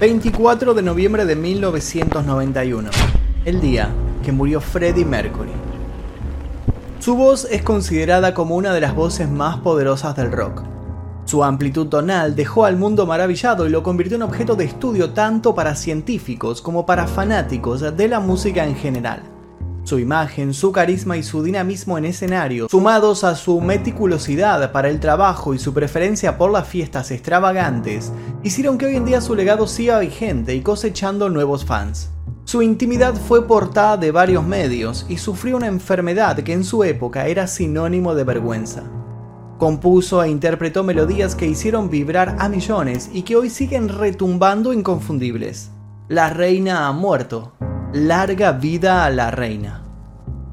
[0.00, 2.88] 24 de noviembre de 1991,
[3.44, 3.90] el día
[4.22, 5.50] que murió Freddie Mercury.
[7.00, 10.62] Su voz es considerada como una de las voces más poderosas del rock.
[11.24, 15.56] Su amplitud tonal dejó al mundo maravillado y lo convirtió en objeto de estudio tanto
[15.56, 19.37] para científicos como para fanáticos de la música en general.
[19.88, 25.00] Su imagen, su carisma y su dinamismo en escenario, sumados a su meticulosidad para el
[25.00, 28.12] trabajo y su preferencia por las fiestas extravagantes,
[28.42, 32.10] hicieron que hoy en día su legado siga vigente y cosechando nuevos fans.
[32.44, 37.26] Su intimidad fue portada de varios medios y sufrió una enfermedad que en su época
[37.26, 38.82] era sinónimo de vergüenza.
[39.56, 45.70] Compuso e interpretó melodías que hicieron vibrar a millones y que hoy siguen retumbando inconfundibles.
[46.08, 47.52] La reina ha muerto,
[47.94, 49.82] Larga vida a la reina.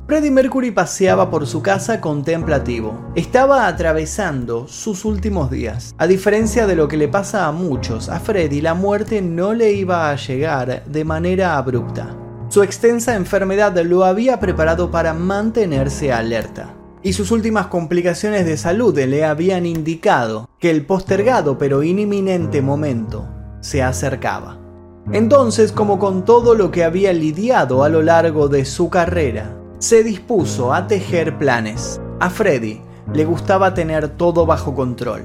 [0.08, 3.12] Freddie Mercury paseaba por su casa contemplativo.
[3.14, 5.94] Estaba atravesando sus últimos días.
[5.98, 9.74] A diferencia de lo que le pasa a muchos, a Freddie la muerte no le
[9.74, 12.16] iba a llegar de manera abrupta.
[12.48, 16.74] Su extensa enfermedad lo había preparado para mantenerse alerta.
[17.04, 23.28] Y sus últimas complicaciones de salud le habían indicado que el postergado pero inminente momento
[23.60, 24.65] se acercaba.
[25.12, 30.04] Entonces, como con todo lo que había lidiado a lo largo de su carrera, se
[30.04, 32.02] dispuso a tejer planes.
[32.20, 32.82] A Freddy
[33.14, 35.24] le gustaba tener todo bajo control.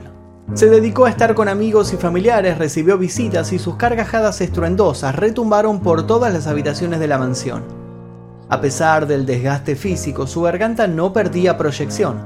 [0.53, 5.81] Se dedicó a estar con amigos y familiares, recibió visitas y sus carcajadas estruendosas retumbaron
[5.81, 7.62] por todas las habitaciones de la mansión.
[8.51, 12.19] A pesar del desgaste físico, su garganta no perdía proyección.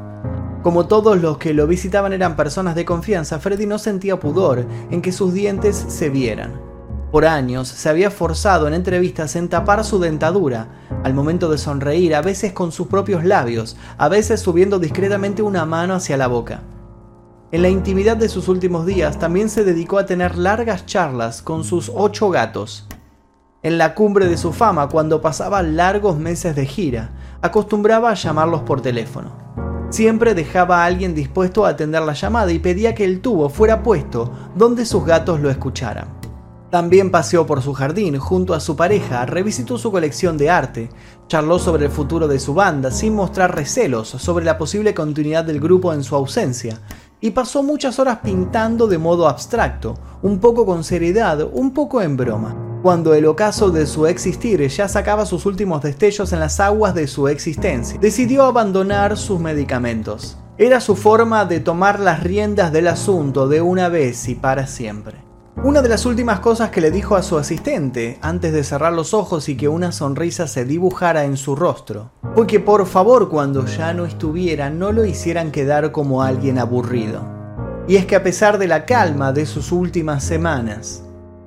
[0.62, 5.02] Como todos los que lo visitaban eran personas de confianza, Freddy no sentía pudor en
[5.02, 6.73] que sus dientes se vieran.
[7.14, 10.66] Por años se había forzado en entrevistas en tapar su dentadura,
[11.04, 15.64] al momento de sonreír, a veces con sus propios labios, a veces subiendo discretamente una
[15.64, 16.62] mano hacia la boca.
[17.52, 21.62] En la intimidad de sus últimos días también se dedicó a tener largas charlas con
[21.62, 22.88] sus ocho gatos.
[23.62, 28.62] En la cumbre de su fama, cuando pasaba largos meses de gira, acostumbraba a llamarlos
[28.62, 29.30] por teléfono.
[29.90, 33.84] Siempre dejaba a alguien dispuesto a atender la llamada y pedía que el tubo fuera
[33.84, 36.23] puesto donde sus gatos lo escucharan.
[36.74, 40.88] También paseó por su jardín junto a su pareja, revisitó su colección de arte,
[41.28, 45.60] charló sobre el futuro de su banda sin mostrar recelos sobre la posible continuidad del
[45.60, 46.80] grupo en su ausencia,
[47.20, 52.16] y pasó muchas horas pintando de modo abstracto, un poco con seriedad, un poco en
[52.16, 52.56] broma.
[52.82, 57.06] Cuando el ocaso de su existir ya sacaba sus últimos destellos en las aguas de
[57.06, 60.38] su existencia, decidió abandonar sus medicamentos.
[60.58, 65.23] Era su forma de tomar las riendas del asunto de una vez y para siempre.
[65.62, 69.14] Una de las últimas cosas que le dijo a su asistente, antes de cerrar los
[69.14, 73.64] ojos y que una sonrisa se dibujara en su rostro, fue que por favor cuando
[73.64, 77.22] ya no estuviera no lo hicieran quedar como alguien aburrido.
[77.86, 81.04] Y es que a pesar de la calma de sus últimas semanas,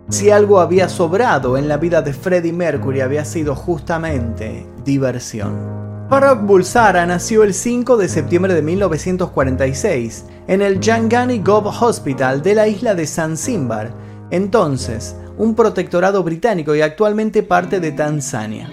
[0.10, 5.87] si algo había sobrado en la vida de Freddie Mercury había sido justamente diversión.
[6.10, 12.56] Parag Bulsara nació el 5 de septiembre de 1946 en el Jangani Gov Hospital de
[12.56, 13.92] la isla de Zanzíbar,
[14.32, 18.72] entonces un protectorado británico y actualmente parte de Tanzania.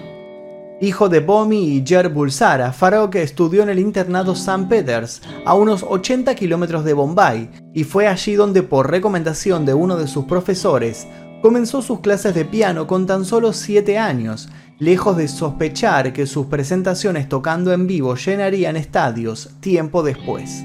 [0.79, 4.67] Hijo de Bomi y Jer Bulsara, Farouk estudió en el internado St.
[4.69, 9.97] Peters, a unos 80 kilómetros de Bombay, y fue allí donde, por recomendación de uno
[9.97, 11.05] de sus profesores,
[11.45, 16.47] comenzó sus clases de piano con tan solo 7 años, lejos de sospechar que sus
[16.47, 20.63] presentaciones tocando en vivo llenarían estadios tiempo después.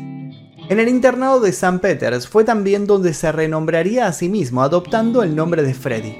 [0.70, 1.80] En el internado de St.
[1.80, 6.16] Peters fue también donde se renombraría a sí mismo, adoptando el nombre de Freddy.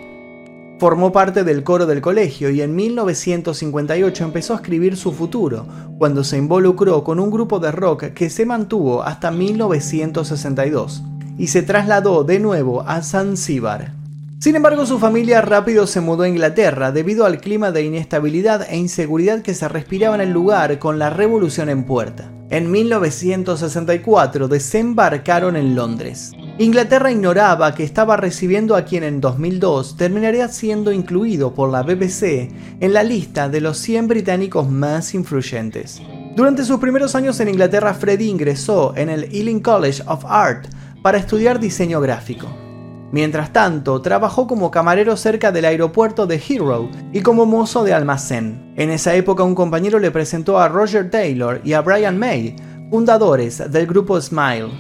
[0.79, 5.65] Formó parte del coro del colegio y en 1958 empezó a escribir su futuro,
[5.97, 11.03] cuando se involucró con un grupo de rock que se mantuvo hasta 1962
[11.39, 14.00] y se trasladó de nuevo a Zanzíbar.
[14.41, 18.79] Sin embargo, su familia rápido se mudó a Inglaterra debido al clima de inestabilidad e
[18.79, 22.33] inseguridad que se respiraba en el lugar con la revolución en puerta.
[22.49, 26.33] En 1964 desembarcaron en Londres.
[26.57, 32.51] Inglaterra ignoraba que estaba recibiendo a quien en 2002 terminaría siendo incluido por la BBC
[32.81, 36.01] en la lista de los 100 británicos más influyentes.
[36.35, 40.65] Durante sus primeros años en Inglaterra, Freddie ingresó en el Ealing College of Art
[41.03, 42.70] para estudiar diseño gráfico.
[43.13, 48.73] Mientras tanto, trabajó como camarero cerca del aeropuerto de Heathrow y como mozo de almacén.
[48.77, 52.55] En esa época un compañero le presentó a Roger Taylor y a Brian May,
[52.91, 54.71] fundadores del grupo Smile.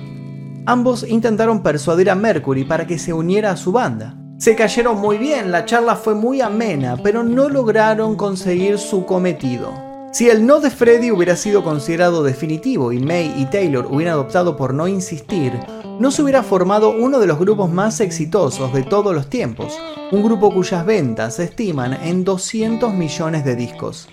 [0.67, 4.15] Ambos intentaron persuadir a Mercury para que se uniera a su banda.
[4.38, 9.73] Se cayeron muy bien, la charla fue muy amena, pero no lograron conseguir su cometido.
[10.12, 14.56] Si el no de Freddy hubiera sido considerado definitivo y May y Taylor hubieran optado
[14.56, 15.53] por no insistir,
[16.00, 19.79] no se hubiera formado uno de los grupos más exitosos de todos los tiempos,
[20.11, 24.08] un grupo cuyas ventas se estiman en 200 millones de discos.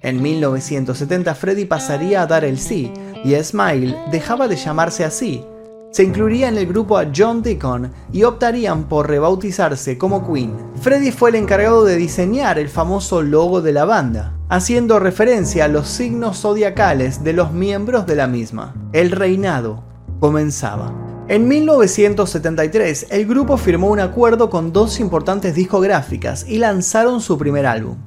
[0.00, 2.92] En 1970 Freddie pasaría a dar el sí
[3.24, 5.44] y Smile dejaba de llamarse así.
[5.90, 10.54] Se incluiría en el grupo a John Deacon y optarían por rebautizarse como Queen.
[10.80, 15.68] Freddie fue el encargado de diseñar el famoso logo de la banda, haciendo referencia a
[15.68, 18.76] los signos zodiacales de los miembros de la misma.
[18.92, 19.82] El reinado
[20.20, 21.07] comenzaba.
[21.30, 27.66] En 1973, el grupo firmó un acuerdo con dos importantes discográficas y lanzaron su primer
[27.66, 27.98] álbum.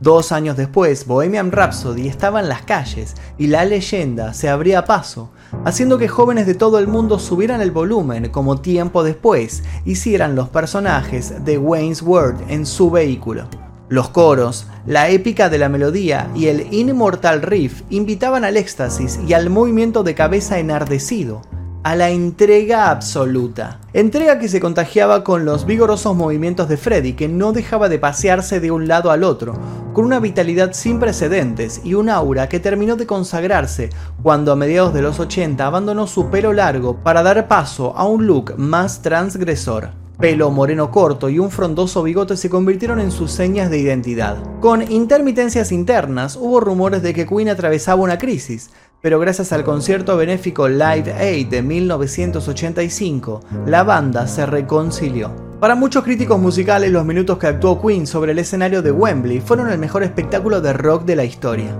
[0.00, 5.32] Dos años después, Bohemian Rhapsody estaba en las calles y la leyenda se abría paso,
[5.66, 10.48] haciendo que jóvenes de todo el mundo subieran el volumen como tiempo después hicieran los
[10.48, 13.48] personajes de Wayne's World en su vehículo.
[13.90, 19.34] Los coros, la épica de la melodía y el inmortal riff invitaban al éxtasis y
[19.34, 21.42] al movimiento de cabeza enardecido,
[21.82, 23.80] a la entrega absoluta.
[23.92, 28.60] Entrega que se contagiaba con los vigorosos movimientos de Freddy, que no dejaba de pasearse
[28.60, 29.54] de un lado al otro,
[29.92, 33.90] con una vitalidad sin precedentes y un aura que terminó de consagrarse
[34.22, 38.26] cuando a mediados de los 80 abandonó su pelo largo para dar paso a un
[38.26, 39.90] look más transgresor.
[40.18, 44.36] Pelo moreno corto y un frondoso bigote se convirtieron en sus señas de identidad.
[44.60, 48.70] Con intermitencias internas, hubo rumores de que Queen atravesaba una crisis,
[49.02, 55.30] pero gracias al concierto benéfico Live Aid de 1985, la banda se reconcilió.
[55.58, 59.70] Para muchos críticos musicales, los minutos que actuó Queen sobre el escenario de Wembley fueron
[59.70, 61.76] el mejor espectáculo de rock de la historia.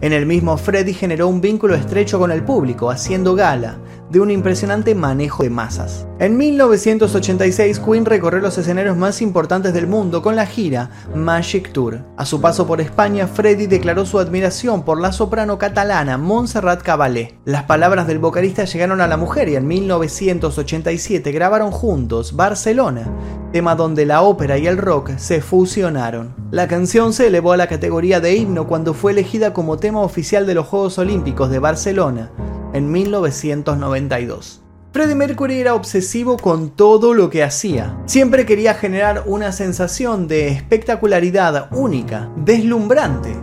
[0.00, 3.78] En el mismo, Freddie generó un vínculo estrecho con el público, haciendo gala
[4.10, 6.06] de un impresionante manejo de masas.
[6.20, 12.04] En 1986, Queen recorrió los escenarios más importantes del mundo con la gira Magic Tour.
[12.16, 17.34] A su paso por España, Freddie declaró su admiración por la soprano catalana Montserrat Caballé.
[17.44, 23.10] Las palabras del vocalista llegaron a la mujer y en 1987 grabaron juntos Barcelona,
[23.52, 26.32] tema donde la ópera y el rock se fusionaron.
[26.52, 30.46] La canción se elevó a la categoría de himno cuando fue elegida como tema oficial
[30.46, 32.30] de los Juegos Olímpicos de Barcelona
[32.72, 34.63] en 1992.
[34.94, 37.98] Freddie Mercury era obsesivo con todo lo que hacía.
[38.06, 43.34] Siempre quería generar una sensación de espectacularidad única, deslumbrante,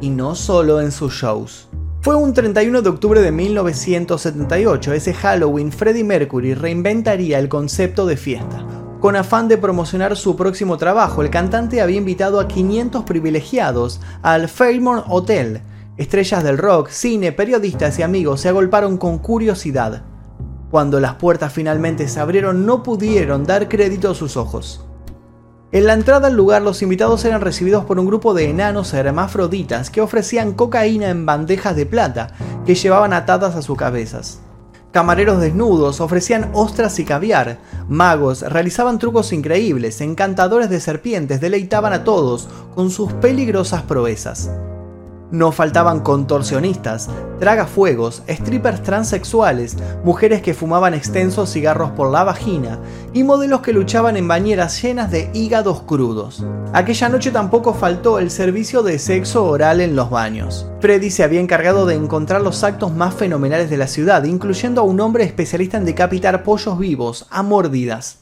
[0.00, 1.68] y no solo en sus shows.
[2.00, 8.16] Fue un 31 de octubre de 1978, ese Halloween, Freddie Mercury reinventaría el concepto de
[8.16, 8.64] fiesta.
[8.98, 14.48] Con afán de promocionar su próximo trabajo, el cantante había invitado a 500 privilegiados al
[14.48, 15.60] Fairmont Hotel,
[15.98, 20.15] Estrellas del rock, cine, periodistas y amigos se agolparon con curiosidad.
[20.70, 24.84] Cuando las puertas finalmente se abrieron no pudieron dar crédito a sus ojos.
[25.72, 29.90] En la entrada al lugar los invitados eran recibidos por un grupo de enanos hermafroditas
[29.90, 32.28] que ofrecían cocaína en bandejas de plata
[32.64, 34.40] que llevaban atadas a sus cabezas.
[34.92, 37.58] Camareros desnudos ofrecían ostras y caviar,
[37.88, 44.50] magos realizaban trucos increíbles, encantadores de serpientes deleitaban a todos con sus peligrosas proezas.
[45.32, 47.08] No faltaban contorsionistas,
[47.40, 52.78] tragafuegos, strippers transexuales, mujeres que fumaban extensos cigarros por la vagina
[53.12, 56.44] y modelos que luchaban en bañeras llenas de hígados crudos.
[56.72, 60.70] Aquella noche tampoco faltó el servicio de sexo oral en los baños.
[60.80, 64.84] Freddy se había encargado de encontrar los actos más fenomenales de la ciudad, incluyendo a
[64.84, 68.18] un hombre especialista en decapitar pollos vivos a mordidas.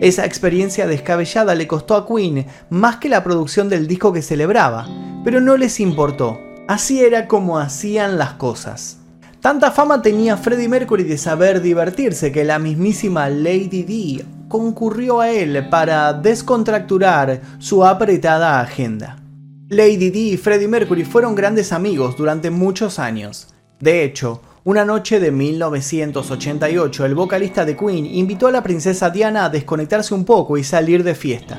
[0.00, 4.86] Esa experiencia descabellada le costó a Queen más que la producción del disco que celebraba,
[5.24, 6.40] pero no les importó.
[6.68, 8.98] Así era como hacían las cosas.
[9.40, 15.30] Tanta fama tenía Freddie Mercury de saber divertirse que la mismísima Lady D concurrió a
[15.30, 19.16] él para descontracturar su apretada agenda.
[19.68, 23.48] Lady D y Freddie Mercury fueron grandes amigos durante muchos años.
[23.78, 29.46] De hecho, una noche de 1988, el vocalista de Queen invitó a la princesa Diana
[29.46, 31.58] a desconectarse un poco y salir de fiesta.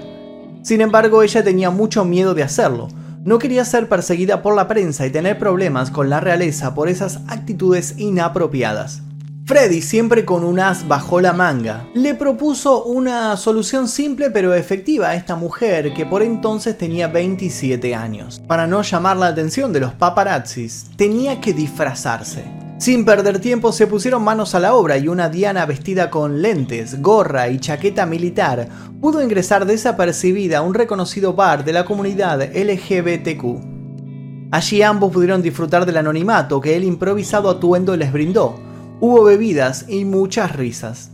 [0.61, 2.89] Sin embargo, ella tenía mucho miedo de hacerlo,
[3.23, 7.19] no quería ser perseguida por la prensa y tener problemas con la realeza por esas
[7.27, 9.03] actitudes inapropiadas.
[9.45, 15.09] Freddy, siempre con un as bajo la manga, le propuso una solución simple pero efectiva
[15.09, 18.41] a esta mujer que por entonces tenía 27 años.
[18.47, 22.60] Para no llamar la atención de los paparazzis, tenía que disfrazarse.
[22.81, 26.99] Sin perder tiempo se pusieron manos a la obra y una Diana vestida con lentes,
[26.99, 28.69] gorra y chaqueta militar
[28.99, 34.49] pudo ingresar desapercibida a un reconocido bar de la comunidad LGBTQ.
[34.49, 38.59] Allí ambos pudieron disfrutar del anonimato que el improvisado atuendo les brindó.
[38.99, 41.11] Hubo bebidas y muchas risas.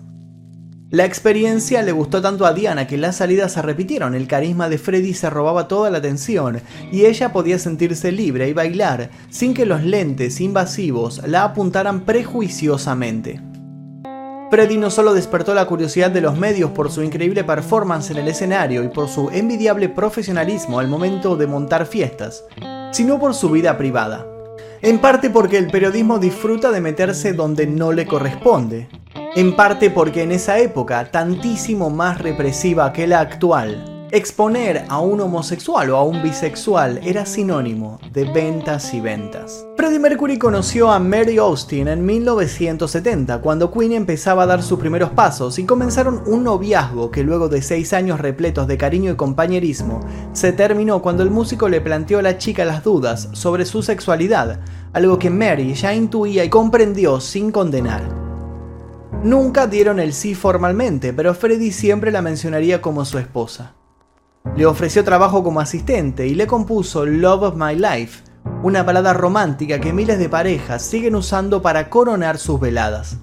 [0.90, 4.78] La experiencia le gustó tanto a Diana que las salidas se repitieron, el carisma de
[4.78, 6.62] Freddy se robaba toda la atención
[6.94, 13.42] y ella podía sentirse libre y bailar sin que los lentes invasivos la apuntaran prejuiciosamente.
[14.50, 18.30] Freddie no solo despertó la curiosidad de los medios por su increíble performance en el
[18.30, 22.46] escenario y por su envidiable profesionalismo al momento de montar fiestas,
[22.94, 24.26] sino por su vida privada.
[24.82, 28.88] En parte porque el periodismo disfruta de meterse donde no le corresponde.
[29.38, 35.20] En parte porque en esa época, tantísimo más represiva que la actual, Exponer a un
[35.20, 39.68] homosexual o a un bisexual era sinónimo de ventas y ventas.
[39.76, 45.12] Freddie Mercury conoció a Mary Austin en 1970, cuando Queen empezaba a dar sus primeros
[45.12, 50.00] pasos y comenzaron un noviazgo que luego de seis años repletos de cariño y compañerismo,
[50.34, 54.62] se terminó cuando el músico le planteó a la chica las dudas sobre su sexualidad,
[54.94, 58.27] algo que Mary ya intuía y comprendió sin condenar.
[59.28, 63.74] Nunca dieron el sí formalmente, pero Freddie siempre la mencionaría como su esposa.
[64.56, 68.24] Le ofreció trabajo como asistente y le compuso Love of My Life,
[68.64, 73.18] una balada romántica que miles de parejas siguen usando para coronar sus veladas.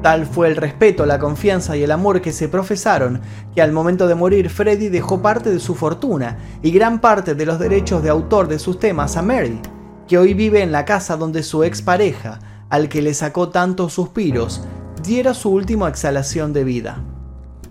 [0.00, 3.20] Tal fue el respeto, la confianza y el amor que se profesaron
[3.54, 7.44] que al momento de morir Freddie dejó parte de su fortuna y gran parte de
[7.44, 9.60] los derechos de autor de sus temas a Mary,
[10.08, 12.38] que hoy vive en la casa donde su expareja,
[12.70, 14.62] al que le sacó tantos suspiros,
[15.02, 17.02] diera su última exhalación de vida.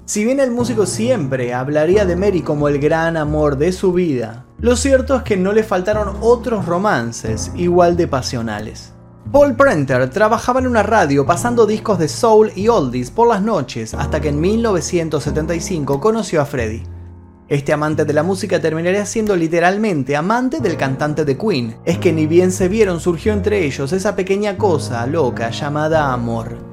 [0.06, 4.46] Si bien el músico siempre hablaría de Mary como el gran amor de su vida,
[4.60, 8.94] lo cierto es que no le faltaron otros romances igual de pasionales.
[9.32, 13.94] Paul Prenter trabajaba en una radio pasando discos de soul y oldies por las noches
[13.94, 16.84] hasta que en 1975 conoció a Freddie.
[17.48, 21.78] Este amante de la música terminaría siendo literalmente amante del cantante de Queen.
[21.86, 26.71] Es que ni bien se vieron surgió entre ellos esa pequeña cosa loca llamada amor.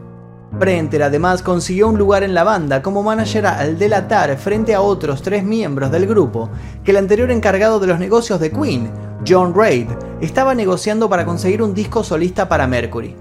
[0.58, 5.22] Prenter además consiguió un lugar en la banda como manager al delatar frente a otros
[5.22, 6.48] tres miembros del grupo
[6.82, 8.90] que el anterior encargado de los negocios de Queen,
[9.26, 9.88] John Reid,
[10.20, 13.14] estaba negociando para conseguir un disco solista para Mercury.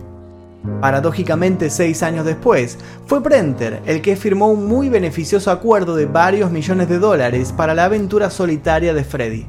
[0.82, 6.50] Paradójicamente, seis años después, fue Prenter el que firmó un muy beneficioso acuerdo de varios
[6.50, 9.48] millones de dólares para la aventura solitaria de Freddie.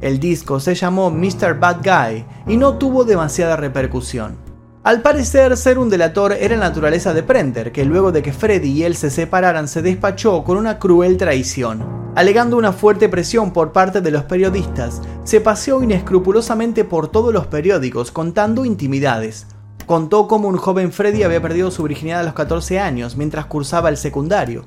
[0.00, 1.58] El disco se llamó Mr.
[1.58, 4.47] Bad Guy y no tuvo demasiada repercusión.
[4.84, 8.70] Al parecer, ser un delator era la naturaleza de Prenter, que luego de que Freddy
[8.70, 11.84] y él se separaran se despachó con una cruel traición.
[12.14, 17.48] Alegando una fuerte presión por parte de los periodistas, se paseó inescrupulosamente por todos los
[17.48, 19.48] periódicos contando intimidades.
[19.84, 23.88] Contó cómo un joven Freddy había perdido su virginidad a los 14 años mientras cursaba
[23.88, 24.66] el secundario.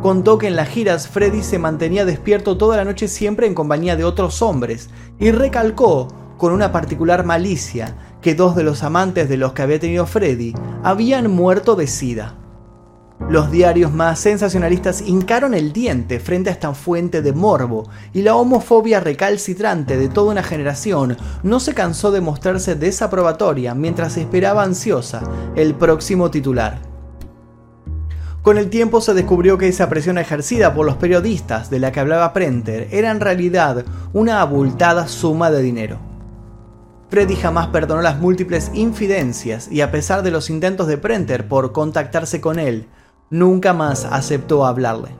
[0.00, 3.96] Contó que en las giras Freddy se mantenía despierto toda la noche siempre en compañía
[3.96, 4.88] de otros hombres
[5.20, 9.80] y recalcó, con una particular malicia, que dos de los amantes de los que había
[9.80, 12.36] tenido Freddy habían muerto de sida.
[13.28, 18.34] Los diarios más sensacionalistas hincaron el diente frente a esta fuente de morbo y la
[18.34, 25.22] homofobia recalcitrante de toda una generación no se cansó de mostrarse desaprobatoria mientras esperaba ansiosa
[25.54, 26.80] el próximo titular.
[28.42, 32.00] Con el tiempo se descubrió que esa presión ejercida por los periodistas de la que
[32.00, 36.11] hablaba Prenter era en realidad una abultada suma de dinero.
[37.12, 41.70] Freddy jamás perdonó las múltiples infidencias y a pesar de los intentos de Prenter por
[41.70, 42.86] contactarse con él,
[43.28, 45.10] nunca más aceptó hablarle.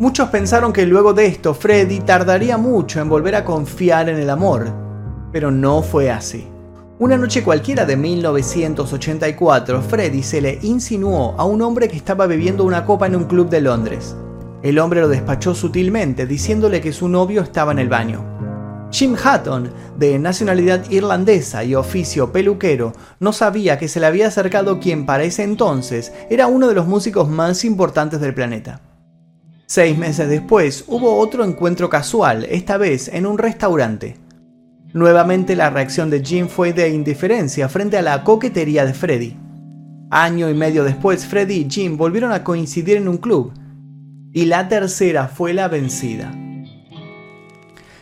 [0.00, 4.28] Muchos pensaron que luego de esto Freddy tardaría mucho en volver a confiar en el
[4.28, 4.72] amor,
[5.30, 6.48] pero no fue así.
[6.98, 12.64] Una noche cualquiera de 1984, Freddy se le insinuó a un hombre que estaba bebiendo
[12.64, 14.16] una copa en un club de Londres.
[14.64, 18.47] El hombre lo despachó sutilmente diciéndole que su novio estaba en el baño.
[18.90, 24.80] Jim Hutton, de nacionalidad irlandesa y oficio peluquero, no sabía que se le había acercado
[24.80, 28.80] quien para ese entonces era uno de los músicos más importantes del planeta.
[29.66, 34.16] Seis meses después hubo otro encuentro casual, esta vez en un restaurante.
[34.94, 39.36] Nuevamente la reacción de Jim fue de indiferencia frente a la coquetería de Freddy.
[40.10, 43.52] Año y medio después, Freddy y Jim volvieron a coincidir en un club.
[44.32, 46.32] Y la tercera fue la vencida.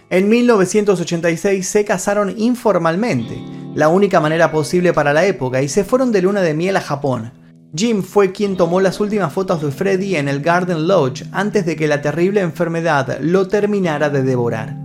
[0.09, 3.43] En 1986 se casaron informalmente,
[3.75, 6.81] la única manera posible para la época, y se fueron de luna de miel a
[6.81, 7.33] Japón.
[7.75, 11.75] Jim fue quien tomó las últimas fotos de Freddy en el Garden Lodge antes de
[11.75, 14.77] que la terrible enfermedad lo terminara de devorar.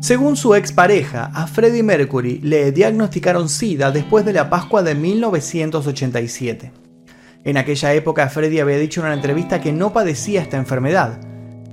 [0.00, 6.72] Según su expareja, a Freddie Mercury le diagnosticaron SIDA después de la Pascua de 1987.
[7.42, 11.20] En aquella época Freddie había dicho en una entrevista que no padecía esta enfermedad,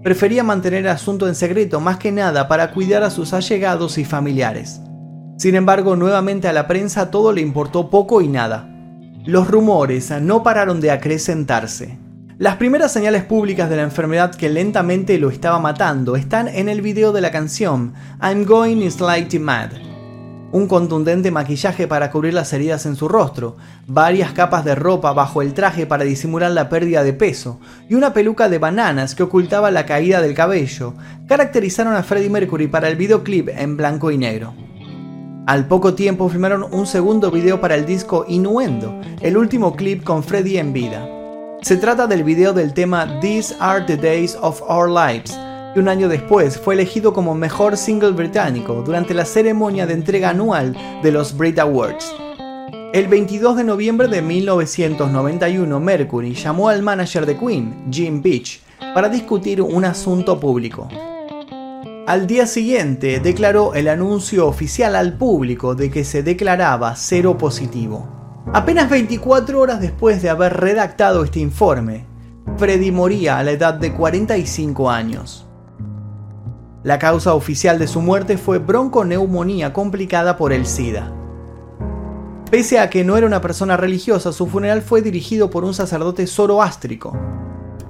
[0.04, 4.06] prefería mantener el asunto en secreto más que nada para cuidar a sus allegados y
[4.06, 4.82] familiares.
[5.38, 8.70] Sin embargo, nuevamente a la prensa todo le importó poco y nada.
[9.26, 11.98] Los rumores no pararon de acrecentarse.
[12.40, 16.82] Las primeras señales públicas de la enfermedad que lentamente lo estaba matando están en el
[16.82, 19.72] video de la canción I'm Going Slightly Mad,
[20.58, 25.44] un contundente maquillaje para cubrir las heridas en su rostro, varias capas de ropa bajo
[25.44, 29.70] el traje para disimular la pérdida de peso y una peluca de bananas que ocultaba
[29.70, 30.96] la caída del cabello,
[31.28, 34.56] caracterizaron a Freddie Mercury para el videoclip en blanco y negro.
[35.46, 40.24] Al poco tiempo filmaron un segundo video para el disco Innuendo, el último clip con
[40.24, 41.08] Freddie en vida.
[41.62, 45.38] Se trata del video del tema These Are the Days of Our Lives,
[45.80, 50.76] un año después fue elegido como mejor single británico durante la ceremonia de entrega anual
[51.04, 52.14] de los Brit Awards.
[52.94, 58.62] El 22 de noviembre de 1991, Mercury llamó al manager de Queen, Jim Beach,
[58.94, 60.88] para discutir un asunto público.
[62.08, 68.08] Al día siguiente declaró el anuncio oficial al público de que se declaraba cero positivo.
[68.54, 72.06] Apenas 24 horas después de haber redactado este informe,
[72.56, 75.47] Freddy moría a la edad de 45 años.
[76.88, 81.12] La causa oficial de su muerte fue bronconeumonía complicada por el SIDA.
[82.50, 86.26] Pese a que no era una persona religiosa, su funeral fue dirigido por un sacerdote
[86.28, 87.12] zoroástrico.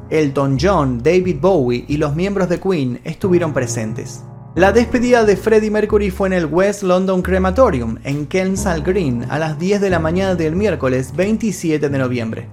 [0.09, 4.23] Elton John, David Bowie y los miembros de Queen estuvieron presentes.
[4.55, 9.37] La despedida de Freddie Mercury fue en el West London Crematorium, en Kensal Green, a
[9.37, 12.49] las 10 de la mañana del miércoles 27 de noviembre.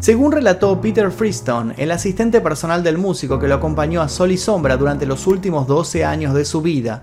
[0.00, 4.38] Según relató Peter Freestone, el asistente personal del músico que lo acompañó a Sol y
[4.38, 7.02] Sombra durante los últimos 12 años de su vida,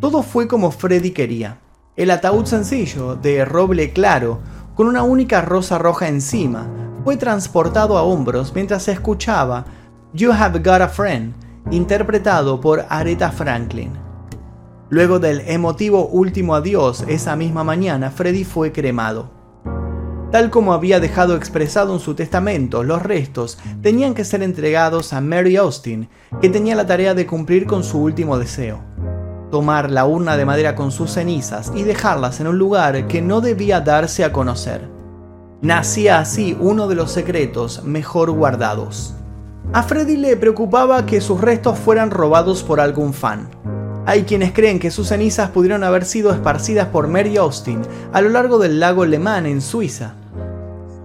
[0.00, 1.60] todo fue como Freddie quería.
[1.96, 4.40] El ataúd sencillo, de roble claro,
[4.74, 6.66] con una única rosa roja encima,
[7.04, 9.64] fue transportado a hombros mientras se escuchaba
[10.12, 11.32] You Have Got a Friend,
[11.70, 13.92] interpretado por Aretha Franklin.
[14.90, 19.35] Luego del emotivo último adiós esa misma mañana, Freddie fue cremado.
[20.36, 25.22] Tal como había dejado expresado en su testamento, los restos tenían que ser entregados a
[25.22, 26.10] Mary Austin,
[26.42, 28.80] que tenía la tarea de cumplir con su último deseo.
[29.50, 33.40] Tomar la urna de madera con sus cenizas y dejarlas en un lugar que no
[33.40, 34.82] debía darse a conocer.
[35.62, 39.14] Nacía así uno de los secretos mejor guardados.
[39.72, 43.48] A Freddy le preocupaba que sus restos fueran robados por algún fan.
[44.04, 47.80] Hay quienes creen que sus cenizas pudieron haber sido esparcidas por Mary Austin
[48.12, 50.12] a lo largo del lago Le Mans en Suiza.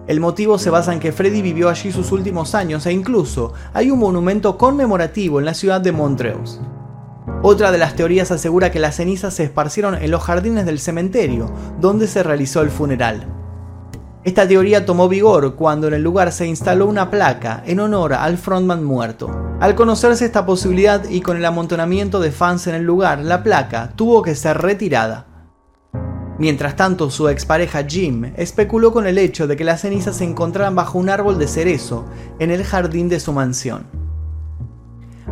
[0.08, 3.92] El motivo se basa en que Freddy vivió allí sus últimos años e incluso hay
[3.92, 6.60] un monumento conmemorativo en la ciudad de Montreux.
[7.44, 11.52] Otra de las teorías asegura que las cenizas se esparcieron en los jardines del cementerio,
[11.80, 13.28] donde se realizó el funeral.
[14.24, 18.38] Esta teoría tomó vigor cuando en el lugar se instaló una placa en honor al
[18.38, 19.32] frontman muerto.
[19.60, 23.92] Al conocerse esta posibilidad y con el amontonamiento de fans en el lugar, la placa
[23.96, 25.26] tuvo que ser retirada.
[26.38, 30.76] Mientras tanto, su expareja Jim especuló con el hecho de que las cenizas se encontraran
[30.76, 32.06] bajo un árbol de cerezo
[32.40, 33.86] en el jardín de su mansión.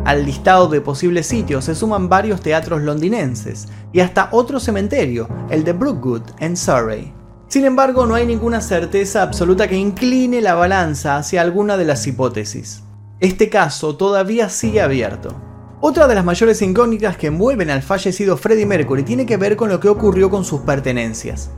[0.04, 5.64] Al listado de posibles sitios se suman varios teatros londinenses y hasta otro cementerio, el
[5.64, 7.12] de Brookwood, en Surrey.
[7.48, 12.06] Sin embargo, no hay ninguna certeza absoluta que incline la balanza hacia alguna de las
[12.06, 12.84] hipótesis.
[13.18, 15.49] Este caso todavía sigue abierto.
[15.82, 19.70] Otra de las mayores incógnitas que envuelven al fallecido Freddie Mercury tiene que ver con
[19.70, 21.52] lo que ocurrió con sus pertenencias.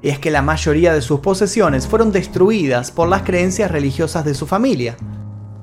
[0.00, 4.46] Es que la mayoría de sus posesiones fueron destruidas por las creencias religiosas de su
[4.46, 4.96] familia.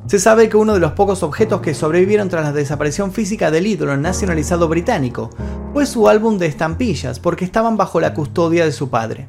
[0.05, 3.65] Se sabe que uno de los pocos objetos que sobrevivieron tras la desaparición física del
[3.65, 5.31] ídolo nacionalizado británico
[5.73, 9.27] fue su álbum de estampillas porque estaban bajo la custodia de su padre.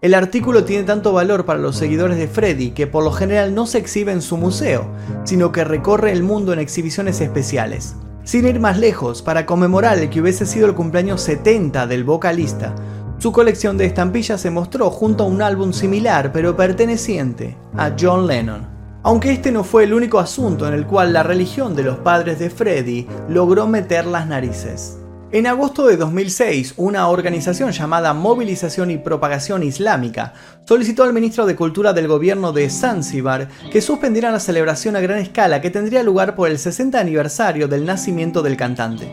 [0.00, 3.66] El artículo tiene tanto valor para los seguidores de Freddy que por lo general no
[3.66, 4.86] se exhibe en su museo,
[5.24, 7.96] sino que recorre el mundo en exhibiciones especiales.
[8.22, 12.76] Sin ir más lejos, para conmemorar el que hubiese sido el cumpleaños 70 del vocalista,
[13.18, 18.28] su colección de estampillas se mostró junto a un álbum similar pero perteneciente a John
[18.28, 18.68] Lennon.
[19.02, 22.38] Aunque este no fue el único asunto en el cual la religión de los padres
[22.38, 24.98] de Freddy logró meter las narices.
[25.30, 30.32] En agosto de 2006, una organización llamada Movilización y Propagación Islámica
[30.64, 35.18] solicitó al ministro de Cultura del gobierno de Zanzíbar que suspendieran la celebración a gran
[35.18, 39.06] escala que tendría lugar por el 60 aniversario del nacimiento del cantante.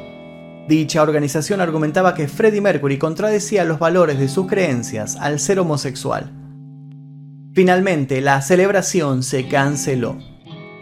[0.70, 6.32] Dicha organización argumentaba que Freddie Mercury contradecía los valores de sus creencias al ser homosexual.
[7.54, 10.18] Finalmente, la celebración se canceló.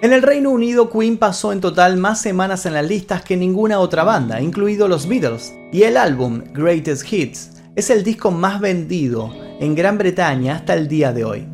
[0.03, 3.79] En el Reino Unido, Queen pasó en total más semanas en las listas que ninguna
[3.79, 9.33] otra banda, incluido los Beatles, y el álbum Greatest Hits es el disco más vendido
[9.61, 11.47] en Gran Bretaña hasta el día de hoy.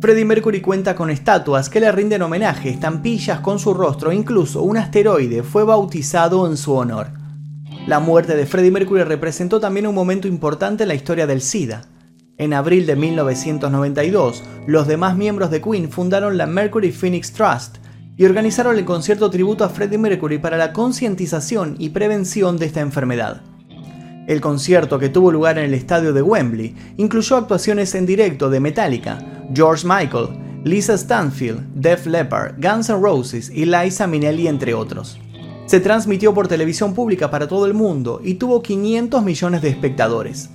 [0.00, 4.76] Freddie Mercury cuenta con estatuas que le rinden homenaje, estampillas con su rostro incluso un
[4.76, 7.12] asteroide fue bautizado en su honor.
[7.86, 11.82] La muerte de Freddie Mercury representó también un momento importante en la historia del SIDA.
[12.38, 17.78] En abril de 1992, los demás miembros de Queen fundaron la Mercury Phoenix Trust
[18.16, 22.80] y organizaron el concierto tributo a Freddie Mercury para la concientización y prevención de esta
[22.80, 23.42] enfermedad.
[24.28, 28.60] El concierto que tuvo lugar en el estadio de Wembley incluyó actuaciones en directo de
[28.60, 29.18] Metallica,
[29.52, 30.28] George Michael,
[30.62, 35.18] Lisa Stanfield, Def Leppard, Guns N' Roses y Liza Minnelli entre otros.
[35.66, 40.50] Se transmitió por televisión pública para todo el mundo y tuvo 500 millones de espectadores.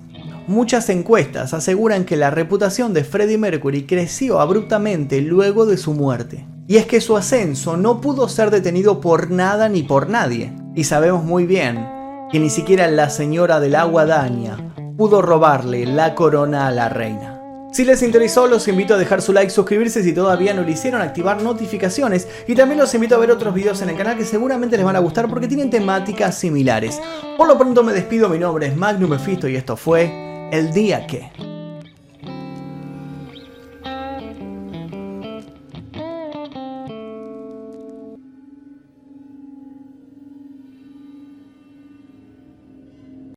[0.47, 6.45] Muchas encuestas aseguran que la reputación de Freddie Mercury creció abruptamente luego de su muerte.
[6.67, 10.53] Y es que su ascenso no pudo ser detenido por nada ni por nadie.
[10.75, 11.87] Y sabemos muy bien
[12.29, 14.57] que ni siquiera la señora del agua daña
[14.97, 17.39] pudo robarle la corona a la reina.
[17.71, 21.01] Si les interesó, los invito a dejar su like, suscribirse si todavía no lo hicieron,
[21.01, 24.75] activar notificaciones y también los invito a ver otros videos en el canal que seguramente
[24.75, 27.01] les van a gustar porque tienen temáticas similares.
[27.37, 31.07] Por lo pronto me despido, mi nombre es Magnum Mephisto y esto fue El Día
[31.07, 31.52] Que.